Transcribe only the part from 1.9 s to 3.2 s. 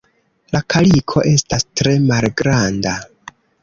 malgranda.